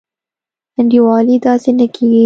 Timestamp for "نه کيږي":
1.79-2.19